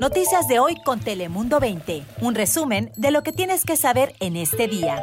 Noticias 0.00 0.46
de 0.46 0.58
hoy 0.58 0.76
con 0.84 1.00
Telemundo 1.00 1.58
20. 1.58 2.02
Un 2.20 2.34
resumen 2.34 2.92
de 2.96 3.10
lo 3.10 3.22
que 3.22 3.32
tienes 3.32 3.64
que 3.64 3.76
saber 3.76 4.14
en 4.20 4.36
este 4.36 4.68
día. 4.68 5.02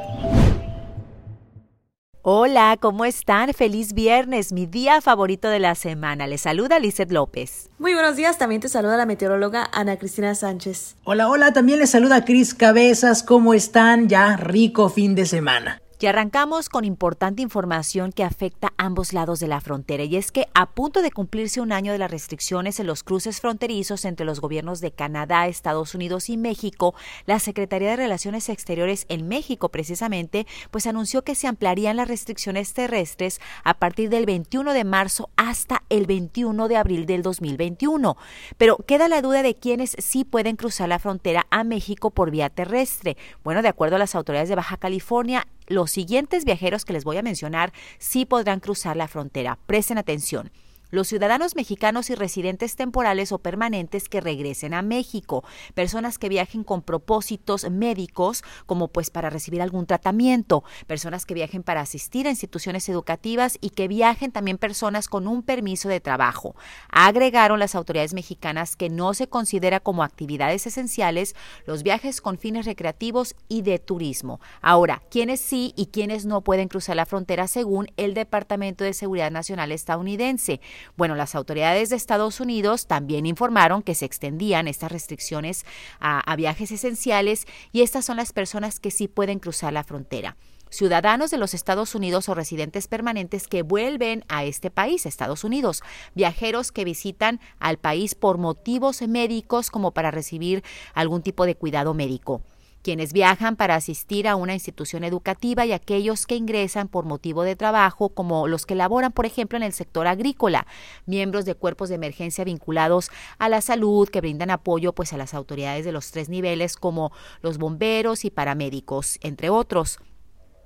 Hola, 2.21 2.77
¿cómo 2.79 3.03
están? 3.03 3.53
Feliz 3.53 3.93
viernes, 3.93 4.53
mi 4.53 4.65
día 4.65 5.01
favorito 5.01 5.49
de 5.49 5.59
la 5.59 5.75
semana. 5.75 6.25
Les 6.25 6.41
saluda 6.41 6.79
Lizeth 6.79 7.11
López. 7.11 7.69
Muy 7.79 7.93
buenos 7.93 8.15
días, 8.15 8.37
también 8.37 8.61
te 8.61 8.69
saluda 8.69 8.95
la 8.95 9.05
meteoróloga 9.05 9.67
Ana 9.73 9.97
Cristina 9.97 10.33
Sánchez. 10.33 10.95
Hola, 11.03 11.27
hola, 11.27 11.51
también 11.51 11.79
les 11.79 11.89
saluda 11.89 12.23
Cris 12.23 12.53
Cabezas. 12.53 13.23
¿Cómo 13.23 13.53
están? 13.53 14.07
Ya 14.07 14.37
rico 14.37 14.89
fin 14.89 15.15
de 15.15 15.25
semana. 15.25 15.82
Y 15.99 16.07
arrancamos 16.07 16.67
con 16.67 16.83
importante 16.83 17.41
información 17.41 18.11
que 18.11 18.25
afecta 18.25 18.73
a 18.77 18.85
ambos 18.85 19.13
lados 19.13 19.39
de 19.39 19.47
la 19.47 19.61
frontera, 19.61 20.03
y 20.03 20.17
es 20.17 20.33
que 20.33 20.47
a 20.53 20.65
punto 20.65 21.01
de 21.01 21.11
cumplirse 21.11 21.61
un 21.61 21.71
año 21.71 21.93
de 21.93 21.97
las 21.97 22.11
restricciones 22.11 22.79
en 22.81 22.87
los 22.87 23.03
cruces 23.03 23.39
fronterizos 23.39 24.03
entre 24.03 24.25
los 24.25 24.41
gobiernos 24.41 24.81
de 24.81 24.91
Canadá, 24.91 25.47
Estados 25.47 25.95
Unidos 25.95 26.29
y 26.29 26.35
México, 26.35 26.93
la 27.25 27.39
Secretaría 27.39 27.91
de 27.91 27.95
Relaciones 27.95 28.49
Exteriores 28.49 29.05
en 29.07 29.29
México 29.29 29.69
precisamente, 29.69 30.45
pues 30.71 30.87
anunció 30.87 31.23
que 31.23 31.35
se 31.35 31.47
ampliarían 31.47 31.95
las 31.95 32.07
restricciones 32.07 32.73
terrestres 32.73 33.39
a 33.63 33.75
partir 33.75 34.09
del 34.09 34.25
21 34.25 34.73
de 34.73 34.83
marzo 34.83 35.29
hasta 35.37 35.83
el 35.89 36.05
21 36.05 36.67
de 36.67 36.77
abril 36.77 37.05
del 37.05 37.21
2021. 37.21 38.17
Pero 38.57 38.77
queda 38.77 39.07
la 39.07 39.21
duda 39.21 39.41
de 39.41 39.55
quiénes 39.55 39.95
sí 39.99 40.25
pueden 40.25 40.55
cruzar 40.55 40.89
la 40.89 40.99
frontera 40.99 41.47
a 41.49 41.63
México 41.63 42.11
por 42.11 42.31
vía 42.31 42.49
terrestre. 42.49 43.17
Bueno, 43.43 43.61
de 43.61 43.69
acuerdo 43.69 43.95
a 43.95 43.99
las 43.99 44.15
autoridades 44.15 44.49
de 44.49 44.55
Baja 44.55 44.77
California, 44.77 45.47
los 45.67 45.91
siguientes 45.91 46.45
viajeros 46.45 46.85
que 46.85 46.93
les 46.93 47.03
voy 47.03 47.17
a 47.17 47.23
mencionar 47.23 47.73
sí 47.99 48.25
podrán 48.25 48.59
cruzar 48.59 48.97
la 48.97 49.07
frontera. 49.07 49.59
Presten 49.65 49.97
atención 49.97 50.51
los 50.93 51.07
ciudadanos 51.07 51.55
mexicanos 51.55 52.11
y 52.11 52.15
residentes 52.15 52.75
temporales 52.75 53.31
o 53.31 53.39
permanentes 53.39 54.07
que 54.07 54.21
regresen 54.21 54.75
a 54.75 54.83
México, 54.83 55.43
personas 55.73 56.19
que 56.19 56.29
viajen 56.29 56.63
con 56.63 56.83
propósitos 56.83 57.67
médicos, 57.71 58.43
como 58.67 58.89
pues 58.89 59.09
para 59.09 59.31
recibir 59.31 59.63
algún 59.63 59.87
tratamiento, 59.87 60.63
personas 60.85 61.25
que 61.25 61.33
viajen 61.33 61.63
para 61.63 61.81
asistir 61.81 62.27
a 62.27 62.29
instituciones 62.29 62.87
educativas 62.89 63.57
y 63.59 63.71
que 63.71 63.87
viajen 63.87 64.31
también 64.31 64.59
personas 64.59 65.07
con 65.07 65.27
un 65.27 65.41
permiso 65.41 65.89
de 65.89 65.99
trabajo. 65.99 66.55
Agregaron 66.89 67.57
las 67.57 67.73
autoridades 67.73 68.13
mexicanas 68.13 68.75
que 68.75 68.91
no 68.91 69.15
se 69.15 69.27
considera 69.27 69.79
como 69.79 70.03
actividades 70.03 70.67
esenciales 70.67 71.35
los 71.65 71.81
viajes 71.81 72.21
con 72.21 72.37
fines 72.37 72.67
recreativos 72.67 73.35
y 73.49 73.63
de 73.63 73.79
turismo. 73.79 74.39
Ahora, 74.61 75.01
¿quiénes 75.09 75.41
sí 75.41 75.73
y 75.75 75.87
quiénes 75.87 76.27
no 76.27 76.41
pueden 76.41 76.67
cruzar 76.67 76.97
la 76.97 77.07
frontera 77.07 77.47
según 77.47 77.87
el 77.97 78.13
Departamento 78.13 78.83
de 78.83 78.93
Seguridad 78.93 79.31
Nacional 79.31 79.71
estadounidense? 79.71 80.61
Bueno, 80.95 81.15
las 81.15 81.35
autoridades 81.35 81.89
de 81.89 81.95
Estados 81.95 82.39
Unidos 82.39 82.87
también 82.87 83.25
informaron 83.25 83.81
que 83.81 83.95
se 83.95 84.05
extendían 84.05 84.67
estas 84.67 84.91
restricciones 84.91 85.65
a, 85.99 86.35
viajes 86.35 86.71
esenciales 86.71 87.45
y 87.71 87.81
estas 87.81 88.05
son 88.05 88.17
las 88.17 88.33
personas 88.33 88.79
que 88.79 88.91
sí 88.91 89.07
pueden 89.07 89.39
cruzar 89.39 89.73
la 89.73 89.83
frontera. 89.83 90.35
Ciudadanos 90.69 91.29
de 91.29 91.37
los 91.37 91.53
Estados 91.53 91.93
Unidos 91.93 92.27
o 92.29 92.33
residentes 92.33 92.87
permanentes 92.87 93.47
que 93.47 93.61
vuelven 93.61 94.25
a 94.27 94.43
este 94.43 94.71
país, 94.71 95.05
Estados 95.05 95.43
Unidos, 95.43 95.83
viajeros 96.15 96.71
que 96.71 96.83
visitan 96.83 97.39
al 97.59 97.77
país 97.77 98.15
por 98.15 98.39
motivos 98.39 99.03
médicos 99.03 99.69
como 99.69 99.91
para 99.91 100.09
recibir 100.09 100.63
algún 100.95 101.21
tipo 101.21 101.45
de 101.45 101.55
cuidado 101.55 101.93
médico 101.93 102.41
quienes 102.83 103.13
viajan 103.13 103.55
para 103.55 103.75
asistir 103.75 104.27
a 104.27 104.35
una 104.35 104.53
institución 104.53 105.03
educativa 105.03 105.65
y 105.65 105.71
aquellos 105.71 106.27
que 106.27 106.35
ingresan 106.35 106.87
por 106.87 107.05
motivo 107.05 107.43
de 107.43 107.55
trabajo, 107.55 108.09
como 108.09 108.47
los 108.47 108.65
que 108.65 108.75
laboran, 108.75 109.11
por 109.11 109.25
ejemplo, 109.25 109.57
en 109.57 109.63
el 109.63 109.73
sector 109.73 110.05
agrícola, 110.05 110.67
miembros 111.05 111.45
de 111.45 111.55
cuerpos 111.55 111.89
de 111.89 111.95
emergencia 111.95 112.43
vinculados 112.43 113.09
a 113.39 113.49
la 113.49 113.61
salud 113.61 114.09
que 114.09 114.21
brindan 114.21 114.51
apoyo 114.51 114.93
pues 114.93 115.13
a 115.13 115.17
las 115.17 115.33
autoridades 115.33 115.85
de 115.85 115.91
los 115.91 116.11
tres 116.11 116.29
niveles 116.29 116.75
como 116.75 117.11
los 117.41 117.57
bomberos 117.57 118.25
y 118.25 118.29
paramédicos, 118.29 119.17
entre 119.21 119.49
otros 119.49 119.99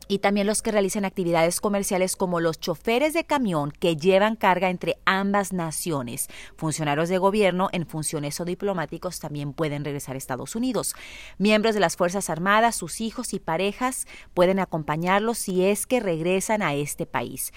y 0.08 0.20
también 0.20 0.48
los 0.48 0.62
que 0.62 0.72
realicen 0.72 1.06
actividades 1.06 1.60
comerciales 1.60 2.16
como 2.16 2.40
los 2.40 2.60
choferes 2.60 3.14
de 3.14 3.26
camión 3.26 3.72
que 3.72 3.96
llevan 3.96 4.36
carga 4.36 4.70
entre 4.70 4.98
ambas 5.06 5.54
naciones. 5.54 6.28
Funcionarios 6.56 7.10
de 7.10 7.18
gobierno 7.18 7.70
en 7.72 7.86
funciones 7.86 8.40
o 8.40 8.46
diplomáticos 8.46 9.20
también 9.20 9.54
pueden 9.54 9.84
regresar 9.84 10.16
a 10.16 10.18
Estados 10.18 10.56
Unidos. 10.56 10.96
Miembros 11.38 11.74
de 11.74 11.82
las 11.82 11.98
Fuerzas 11.98 12.30
Armadas, 12.30 12.76
sus 12.76 13.02
hijos 13.02 13.34
y 13.34 13.40
parejas 13.40 14.08
pueden 14.34 14.60
acompañarlos 14.60 15.38
si 15.38 15.66
es 15.66 15.86
que 15.86 16.00
regresan 16.00 16.62
a 16.62 16.74
este 16.74 17.06
país. 17.06 17.52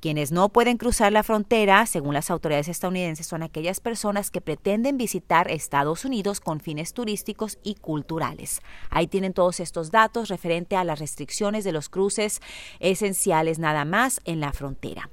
Quienes 0.00 0.30
no 0.30 0.50
pueden 0.50 0.76
cruzar 0.76 1.12
la 1.12 1.22
frontera, 1.22 1.86
según 1.86 2.14
las 2.14 2.30
autoridades 2.30 2.68
estadounidenses, 2.68 3.26
son 3.26 3.42
aquellas 3.42 3.80
personas 3.80 4.30
que 4.30 4.40
pretenden 4.40 4.98
visitar 4.98 5.50
Estados 5.50 6.04
Unidos 6.04 6.40
con 6.40 6.60
fines 6.60 6.92
turísticos 6.92 7.58
y 7.62 7.76
culturales. 7.76 8.60
Ahí 8.90 9.06
tienen 9.06 9.32
todos 9.32 9.60
estos 9.60 9.90
datos 9.90 10.28
referente 10.28 10.76
a 10.76 10.84
las 10.84 10.98
restricciones 10.98 11.64
de 11.64 11.72
los 11.72 11.88
cruces 11.88 12.40
esenciales 12.78 13.58
nada 13.58 13.84
más 13.84 14.20
en 14.24 14.40
la 14.40 14.52
frontera. 14.52 15.10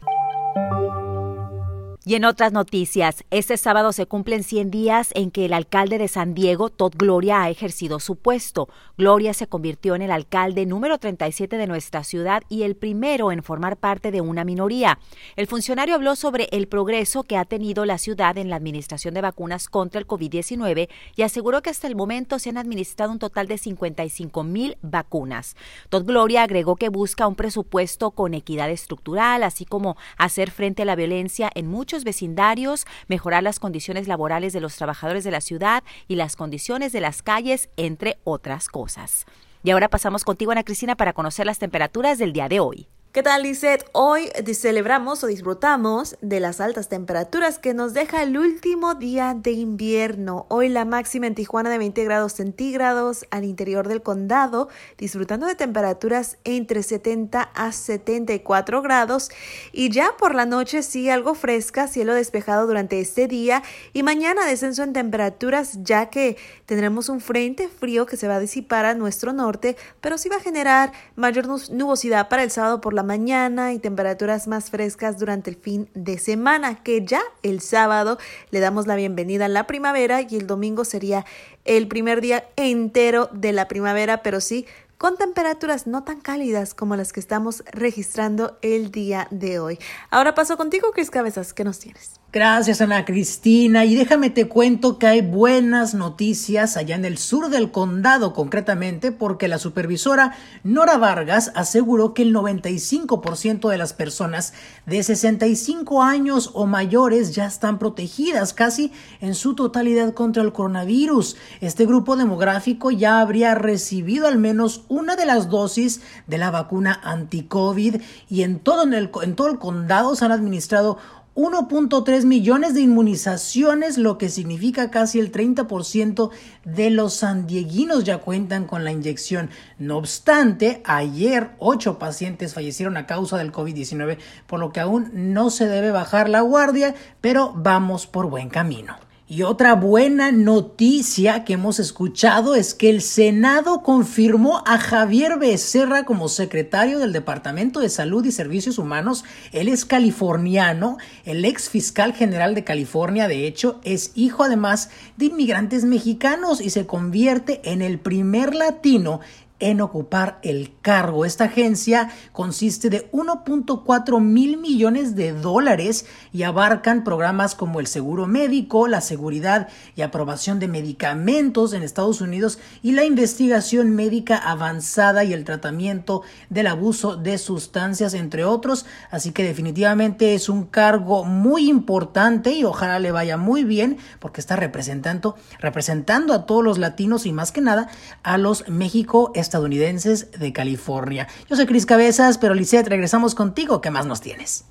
Y 2.06 2.16
en 2.16 2.26
otras 2.26 2.52
noticias, 2.52 3.24
este 3.32 3.56
sábado 3.56 3.94
se 3.94 4.08
cumplen 4.08 4.44
100 4.44 4.72
días 4.72 5.12
en 5.16 5.32
que 5.32 5.46
el 5.46 5.54
alcalde 5.54 5.98
de 5.98 6.10
San 6.10 6.34
Diego, 6.34 6.68
Todd 6.68 6.92
Gloria, 6.98 7.42
ha 7.42 7.50
ejercido 7.50 8.02
su 8.02 8.18
puesto. 8.18 8.68
Gloria 8.98 9.34
se 9.34 9.48
convirtió 9.48 9.96
en 9.96 10.02
el 10.02 10.12
alcalde 10.12 10.66
número 10.66 10.98
37 10.98 11.56
de 11.56 11.66
nuestra 11.66 12.04
ciudad 12.04 12.44
y 12.50 12.64
el 12.64 12.76
primero 12.76 13.32
en 13.32 13.42
formar 13.42 13.78
parte 13.78 14.12
de 14.12 14.20
una 14.20 14.44
minoría. 14.44 15.00
El 15.38 15.48
funcionario 15.48 15.96
habló 15.96 16.18
sobre 16.18 16.50
el 16.52 16.68
progreso 16.68 17.24
que 17.24 17.38
ha 17.38 17.46
tenido 17.46 17.86
la 17.86 17.98
ciudad 17.98 18.38
en 18.38 18.50
la 18.50 18.58
administración 18.58 19.14
de 19.14 19.22
vacunas 19.22 19.70
contra 19.70 20.02
el 20.02 20.06
COVID-19 20.06 20.90
y 21.16 21.22
aseguró 21.22 21.62
que 21.62 21.70
hasta 21.70 21.88
el 21.88 21.96
momento 21.96 22.38
se 22.38 22.50
han 22.50 22.58
administrado 22.58 23.14
un 23.14 23.20
total 23.20 23.48
de 23.48 23.58
55 23.58 24.44
mil 24.44 24.78
vacunas. 24.82 25.56
Todd 25.88 26.04
Gloria 26.04 26.44
agregó 26.44 26.76
que 26.76 26.90
busca 26.90 27.28
un 27.28 27.36
presupuesto 27.36 28.12
con 28.12 28.34
equidad 28.34 28.70
estructural, 28.70 29.42
así 29.44 29.64
como 29.64 29.96
hacer 30.18 30.52
frente 30.52 30.82
a 30.82 30.86
la 30.86 30.98
violencia 30.98 31.50
en 31.56 31.70
muchos 31.70 31.93
vecindarios, 32.04 32.86
mejorar 33.08 33.44
las 33.44 33.60
condiciones 33.60 34.08
laborales 34.08 34.54
de 34.54 34.60
los 34.60 34.76
trabajadores 34.76 35.24
de 35.24 35.30
la 35.30 35.42
ciudad 35.42 35.84
y 36.08 36.16
las 36.16 36.36
condiciones 36.36 36.92
de 36.92 37.02
las 37.02 37.22
calles, 37.22 37.70
entre 37.78 38.18
otras 38.24 38.70
cosas. 38.70 39.26
Y 39.64 39.70
ahora 39.70 39.88
pasamos 39.88 40.24
contigo, 40.24 40.52
Ana 40.52 40.64
Cristina, 40.64 40.96
para 40.96 41.14
conocer 41.14 41.46
las 41.46 41.60
temperaturas 41.60 42.18
del 42.18 42.34
día 42.34 42.50
de 42.50 42.60
hoy. 42.60 42.88
¿Qué 43.14 43.22
tal, 43.22 43.44
Lizeth? 43.44 43.86
Hoy 43.92 44.32
celebramos 44.56 45.24
o 45.24 45.28
disfrutamos 45.28 46.18
de 46.22 46.40
las 46.40 46.60
altas 46.60 46.90
temperaturas 46.90 47.60
que 47.60 47.76
nos 47.76 47.94
deja 47.94 48.24
el 48.24 48.40
último 48.40 48.96
día 48.96 49.36
de 49.38 49.52
invierno. 49.52 50.48
Hoy 50.50 50.68
la 50.68 50.84
máxima 50.84 51.28
en 51.28 51.36
Tijuana 51.36 51.70
de 51.70 51.78
20 51.78 52.04
grados 52.06 52.34
centígrados 52.34 53.28
al 53.30 53.44
interior 53.44 53.88
del 53.88 54.02
condado, 54.02 54.68
disfrutando 54.98 55.46
de 55.46 55.54
temperaturas 55.54 56.40
entre 56.44 56.82
70 56.82 57.44
a 57.44 57.72
74 57.72 58.82
grados. 58.82 59.30
Y 59.72 59.92
ya 59.92 60.18
por 60.18 60.34
la 60.34 60.48
noche 60.48 60.82
sí 60.82 61.12
algo 61.12 61.36
fresca, 61.36 61.88
cielo 61.88 62.16
despejado 62.16 62.66
durante 62.66 63.00
este 63.00 63.28
día. 63.28 63.62
Y 63.94 64.02
mañana 64.02 64.44
descenso 64.48 64.82
en 64.82 64.94
temperaturas 64.94 65.78
ya 65.84 66.10
que 66.10 66.36
tendremos 66.66 67.10
un 67.10 67.22
frente 67.22 67.68
frío 67.68 68.08
que 68.08 68.18
se 68.18 68.28
va 68.28 68.38
a 68.38 68.40
disipar 68.40 68.86
a 68.86 68.96
nuestro 68.96 69.34
norte, 69.34 69.78
pero 70.02 70.18
sí 70.18 70.30
va 70.30 70.38
a 70.38 70.40
generar 70.40 70.94
mayor 71.16 71.46
nubosidad 71.70 72.28
para 72.28 72.42
el 72.42 72.50
sábado 72.50 72.82
por 72.82 72.96
la 72.96 73.03
mañana 73.04 73.74
y 73.74 73.80
temperaturas 73.80 74.48
más 74.48 74.70
frescas 74.70 75.20
durante 75.20 75.50
el 75.50 75.56
fin 75.56 75.90
de 75.94 76.18
semana, 76.18 76.82
que 76.84 77.06
ya 77.06 77.22
el 77.44 77.62
sábado 77.62 78.18
le 78.50 78.60
damos 78.60 78.88
la 78.88 78.96
bienvenida 78.96 79.46
a 79.46 79.50
la 79.50 79.68
primavera 79.68 80.22
y 80.22 80.36
el 80.36 80.48
domingo 80.48 80.86
sería 80.86 81.26
el 81.66 81.88
primer 81.88 82.22
día 82.22 82.46
entero 82.56 83.30
de 83.32 83.54
la 83.54 83.68
primavera, 83.68 84.24
pero 84.24 84.42
sí 84.42 84.66
con 84.98 85.18
temperaturas 85.18 85.86
no 85.86 86.04
tan 86.04 86.22
cálidas 86.22 86.74
como 86.74 86.96
las 86.96 87.12
que 87.12 87.20
estamos 87.20 87.64
registrando 87.72 88.58
el 88.62 88.90
día 88.90 89.28
de 89.32 89.60
hoy. 89.60 89.78
Ahora 90.10 90.34
paso 90.34 90.56
contigo, 90.56 90.92
Cris 90.92 91.12
Cabezas, 91.12 91.54
¿qué 91.54 91.64
nos 91.64 91.80
tienes? 91.80 92.23
Gracias 92.34 92.82
Ana 92.82 93.06
Cristina 93.06 93.86
y 93.86 93.94
déjame 93.94 94.32
te 94.32 94.48
cuento 94.48 94.98
que 94.98 95.06
hay 95.06 95.22
buenas 95.22 95.94
noticias 95.94 96.78
allá 96.78 96.96
en 96.96 97.06
el 97.06 97.20
sur 97.20 97.52
del 97.52 97.70
condado 97.70 98.34
concretamente 98.34 99.12
porque 99.12 99.48
la 99.48 99.60
supervisora 99.60 100.36
Nora 100.64 100.98
Vargas 100.98 101.52
aseguró 101.54 102.16
que 102.16 102.24
el 102.24 102.34
95% 102.34 103.70
de 103.70 103.78
las 103.78 103.94
personas 103.94 104.56
de 104.88 105.04
65 105.04 106.02
años 106.02 106.50
o 106.56 106.66
mayores 106.66 107.36
ya 107.36 107.46
están 107.46 107.78
protegidas 107.78 108.56
casi 108.56 108.92
en 109.22 109.36
su 109.36 109.54
totalidad 109.54 110.16
contra 110.16 110.42
el 110.42 110.54
coronavirus. 110.54 111.38
Este 111.62 111.86
grupo 111.86 112.16
demográfico 112.16 112.90
ya 112.90 113.20
habría 113.20 113.54
recibido 113.54 114.26
al 114.26 114.40
menos 114.40 114.86
una 114.88 115.16
de 115.16 115.28
las 115.28 115.52
dosis 115.52 116.02
de 116.26 116.40
la 116.40 116.50
vacuna 116.50 117.00
anti-COVID 117.04 118.02
y 118.28 118.42
en 118.42 118.58
todo, 118.58 118.82
el, 118.82 119.12
en 119.22 119.36
todo 119.36 119.50
el 119.50 119.60
condado 119.60 120.16
se 120.16 120.26
han 120.26 120.32
administrado 120.32 120.98
1.3 121.36 122.26
millones 122.26 122.76
de 122.76 122.82
inmunizaciones, 122.82 123.98
lo 123.98 124.20
que 124.20 124.30
significa 124.30 124.92
casi 124.92 125.20
el 125.20 125.32
30% 125.32 126.30
de 126.64 126.90
los 126.92 127.16
sandieguinos 127.16 128.04
ya 128.04 128.20
cuentan 128.20 128.66
con 128.66 128.84
la 128.84 128.92
inyección. 128.92 129.50
No 129.80 129.98
obstante, 129.98 130.82
ayer 130.86 131.52
8 131.58 131.98
pacientes 131.98 132.54
fallecieron 132.54 132.98
a 132.98 133.08
causa 133.08 133.38
del 133.38 133.52
COVID-19, 133.52 134.18
por 134.46 134.60
lo 134.60 134.72
que 134.72 134.80
aún 134.80 135.10
no 135.14 135.50
se 135.50 135.68
debe 135.68 135.92
bajar 135.92 136.30
la 136.30 136.42
guardia, 136.42 136.94
pero 137.20 137.54
vamos 137.56 138.06
por 138.06 138.30
buen 138.30 138.50
camino. 138.50 138.96
Y 139.26 139.44
otra 139.44 139.74
buena 139.76 140.34
noticia 140.34 141.46
que 141.46 141.54
hemos 141.54 141.80
escuchado 141.80 142.56
es 142.56 142.74
que 142.74 142.90
el 142.90 143.02
Senado 143.02 143.82
confirmó 143.82 144.62
a 144.66 144.78
Javier 144.78 145.40
Becerra 145.40 146.04
como 146.04 146.28
secretario 146.28 147.00
del 147.00 147.14
Departamento 147.14 147.80
de 147.80 147.88
Salud 147.88 148.26
y 148.26 148.34
Servicios 148.34 148.78
Humanos. 148.78 149.24
Él 149.54 149.70
es 149.70 149.86
californiano, 149.86 150.98
el 151.24 151.46
ex 151.46 151.70
fiscal 151.70 152.14
general 152.14 152.54
de 152.54 152.66
California, 152.66 153.30
de 153.30 153.48
hecho, 153.48 153.80
es 153.86 154.12
hijo 154.16 154.44
además 154.44 154.90
de 155.16 155.28
inmigrantes 155.28 155.86
mexicanos 155.86 156.60
y 156.60 156.70
se 156.70 156.86
convierte 156.86 157.62
en 157.64 157.82
el 157.82 158.00
primer 158.00 158.54
latino 158.54 159.22
en 159.64 159.80
ocupar 159.80 160.40
el 160.44 160.74
cargo. 160.82 161.24
Esta 161.24 161.46
agencia 161.46 162.12
consiste 162.34 162.90
de 162.90 163.10
1.4 163.12 164.20
mil 164.20 164.58
millones 164.58 165.16
de 165.16 165.32
dólares 165.32 166.06
y 166.34 166.44
abarcan 166.44 167.06
programas 167.06 167.56
como 167.56 167.80
el 167.80 167.88
seguro 167.88 168.28
médico, 168.28 168.90
la 168.90 169.00
seguridad 169.00 169.70
y 169.96 170.02
aprobación 170.02 170.60
de 170.60 170.68
medicamentos 170.68 171.72
en 171.72 171.82
Estados 171.82 172.20
Unidos 172.20 172.60
y 172.82 172.92
la 172.92 173.06
investigación 173.06 173.96
médica 173.96 174.36
avanzada 174.36 175.24
y 175.24 175.32
el 175.32 175.46
tratamiento 175.46 176.24
del 176.50 176.68
abuso 176.68 177.16
de 177.16 177.38
sustancias, 177.38 178.14
entre 178.16 178.44
otros. 178.44 178.86
Así 179.12 179.32
que 179.32 179.46
definitivamente 179.46 180.36
es 180.36 180.50
un 180.50 180.66
cargo 180.66 181.24
muy 181.24 181.70
importante 181.70 182.52
y 182.52 182.66
ojalá 182.66 183.00
le 183.00 183.14
vaya 183.14 183.38
muy 183.38 183.64
bien 183.64 183.98
porque 184.20 184.42
está 184.42 184.58
representando, 184.58 185.38
representando 185.60 186.34
a 186.34 186.46
todos 186.46 186.66
los 186.66 186.80
latinos 186.80 187.26
y 187.26 187.32
más 187.32 187.54
que 187.54 187.62
nada 187.62 187.88
a 188.24 188.38
los 188.38 188.68
México 188.68 189.32
estadounidenses 189.54 190.32
de 190.32 190.52
California. 190.52 191.28
Yo 191.48 191.56
soy 191.56 191.68
Cris 191.68 191.86
Cabezas, 191.86 192.40
pero 192.40 192.56
Lisette, 192.56 192.88
regresamos 192.88 193.36
contigo. 193.36 193.82
¿Qué 193.82 193.92
más 193.92 194.08
nos 194.08 194.20
tienes? 194.20 194.66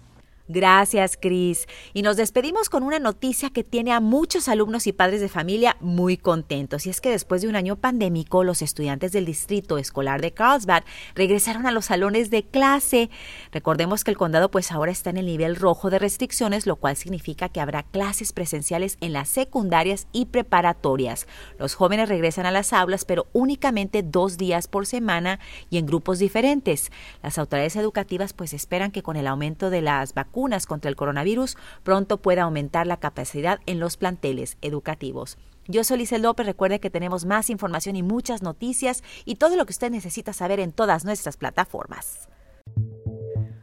Gracias, 0.49 1.17
Cris. 1.21 1.69
Y 1.95 2.03
nos 2.03 2.17
despedimos 2.17 2.69
con 2.69 2.83
una 2.83 2.99
noticia 2.99 3.51
que 3.51 3.63
tiene 3.63 3.93
a 3.93 4.01
muchos 4.01 4.49
alumnos 4.49 4.89
y 4.89 4.93
padres 4.93 5.21
de 5.21 5.29
familia 5.29 5.77
muy 5.81 6.17
contentos. 6.17 6.85
Y 6.85 6.91
es 6.91 7.01
que 7.01 7.11
después 7.11 7.43
de 7.43 7.49
un 7.49 7.55
año 7.55 7.77
pandémico, 7.77 8.43
los 8.43 8.61
estudiantes 8.61 9.13
del 9.13 9.25
distrito 9.25 9.79
escolar 9.79 10.21
de 10.21 10.33
Carlsbad 10.33 10.83
regresaron 11.15 11.67
a 11.67 11.71
los 11.71 11.87
salones 11.87 12.31
de 12.31 12.43
clase. 12.43 13.09
Recordemos 13.53 14.03
que 14.03 14.11
el 14.11 14.17
condado 14.17 14.51
pues 14.51 14.73
ahora 14.73 14.91
está 14.91 15.11
en 15.11 15.19
el 15.19 15.27
nivel 15.27 15.55
rojo 15.55 15.91
de 15.91 16.01
restricciones, 16.01 16.67
lo 16.67 16.75
cual 16.75 16.97
significa 16.97 17.49
que 17.49 17.61
habrá 17.61 17.85
clases 17.85 18.33
presenciales 18.33 18.99
en 19.01 19.13
las 19.13 19.29
secundarias 19.29 20.09
y 20.11 20.27
preparatorias. 20.27 21.29
Los 21.59 21.75
jóvenes 21.75 22.09
regresan 22.09 22.47
a 22.47 22.51
las 22.51 22.73
aulas, 22.73 23.05
pero 23.05 23.29
únicamente 23.33 24.03
dos 24.03 24.39
días 24.39 24.67
por 24.67 24.87
semana 24.87 25.39
y 25.71 25.79
en 25.79 25.87
grupos 25.87 26.19
diferentes. 26.19 26.91
Las 27.23 27.39
autoridades 27.39 27.77
educativas 27.77 28.33
pues 28.33 28.53
esperan 28.53 28.91
que 28.91 29.05
con 29.05 29.17
el 29.17 29.29
aumento 29.29 29.71
de 29.71 29.83
las 29.83 30.15
vacunas 30.15 30.32
vacunas 30.33 30.65
contra 30.67 30.89
el 30.89 30.97
coronavirus, 30.97 31.59
pronto 31.83 32.17
pueda 32.17 32.45
aumentar 32.45 32.87
la 32.87 32.97
capacidad 32.97 33.61
en 33.67 33.79
los 33.79 33.99
planteles 33.99 34.57
educativos. 34.63 35.37
Yo 35.69 35.85
soy 35.85 35.99
Lice 35.99 36.19
López, 36.19 36.47
recuerde 36.47 36.81
que 36.81 36.91
tenemos 36.91 37.27
más 37.27 37.51
información 37.51 37.97
y 37.97 38.03
muchas 38.03 38.43
noticias 38.43 39.05
y 39.27 39.37
todo 39.37 39.57
lo 39.57 39.67
que 39.67 39.73
usted 39.73 39.91
necesita 39.91 40.33
saber 40.33 40.59
en 40.59 40.73
todas 40.73 41.05
nuestras 41.05 41.37
plataformas. 41.37 42.29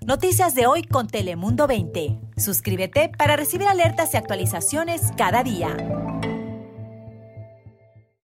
Noticias 0.05 0.55
de 0.55 0.65
hoy 0.65 0.83
con 0.83 1.07
Telemundo 1.07 1.67
20. 1.67 2.19
Suscríbete 2.37 3.11
para 3.17 3.35
recibir 3.35 3.67
alertas 3.67 4.13
y 4.13 4.17
actualizaciones 4.17 5.01
cada 5.17 5.43
día. 5.43 5.75